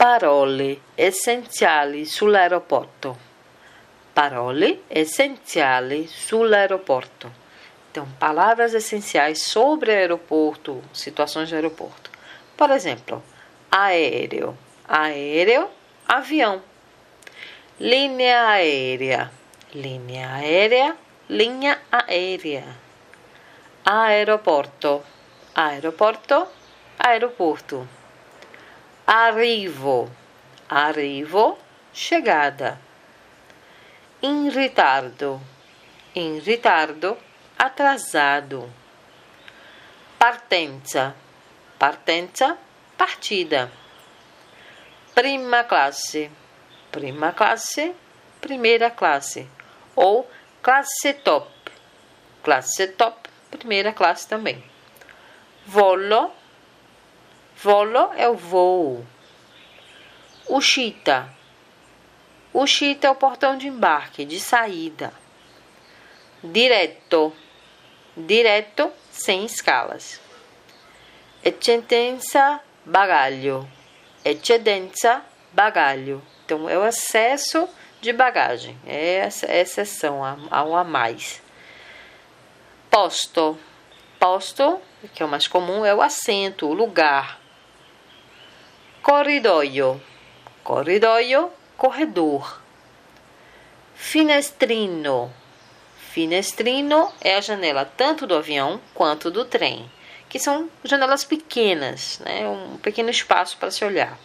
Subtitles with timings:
[0.00, 3.18] Parole essenziali sull'aeroporto.
[4.14, 7.30] Parole essenziali sull'aeroporto.
[7.90, 12.10] Então, palavras essenciais sobre aeroporto, situações de aeroporto.
[12.56, 13.22] Por exemplo,
[13.70, 14.56] aéreo,
[14.88, 15.68] aéreo,
[16.08, 16.62] avião.
[17.78, 19.30] Linha aérea,
[19.74, 20.96] linha aérea,
[21.28, 22.64] linha aérea.
[23.84, 25.02] Aeroporto,
[25.54, 26.46] aeroporto,
[26.98, 27.99] aeroporto.
[29.12, 30.08] Arrivo,
[30.68, 31.58] arrivo,
[31.92, 32.78] chegada.
[34.20, 35.40] In ritardo,
[36.12, 37.18] in ritardo,
[37.56, 38.72] atrasado.
[40.16, 41.12] Partenza,
[41.76, 42.56] partenza,
[42.96, 43.68] partida.
[45.12, 46.30] Prima classe,
[46.92, 47.92] prima classe,
[48.40, 49.44] primeira classe.
[49.96, 50.24] Ou
[50.62, 51.50] classe top,
[52.44, 54.62] classe top, primeira classe também.
[55.66, 56.32] Volo,
[57.62, 59.04] volo é o voo.
[60.48, 61.28] Ushita,
[62.52, 65.12] Ushita é o portão de embarque, de saída.
[66.42, 67.32] Direto,
[68.16, 70.20] direto, sem escalas.
[71.44, 73.68] Eccedenza, bagaglio.
[74.24, 76.20] Eccedenza, bagaglio.
[76.44, 77.68] Então, é o excesso
[78.00, 78.76] de bagagem.
[78.84, 81.40] É essa exceção ao a mais.
[82.90, 83.56] Posto.
[84.18, 84.80] Posto,
[85.14, 87.39] que é o mais comum, é o assento, o lugar.
[89.02, 90.00] Corridoio.
[90.62, 92.60] Corridoio, corredor.
[93.94, 95.32] Finestrino.
[95.96, 99.90] Finestrino é a janela tanto do avião quanto do trem,
[100.28, 102.46] que são janelas pequenas, né?
[102.46, 104.18] um pequeno espaço para se olhar.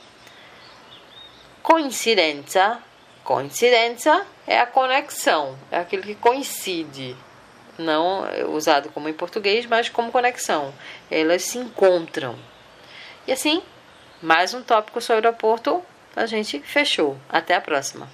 [1.63, 2.79] Coincidência,
[3.23, 7.15] coincidência é a conexão, é aquilo que coincide,
[7.77, 10.73] não usado como em português, mas como conexão.
[11.09, 12.35] Elas se encontram.
[13.27, 13.61] E assim,
[14.21, 15.83] mais um tópico sobre o aeroporto,
[16.15, 17.17] a gente fechou.
[17.29, 18.07] Até a próxima.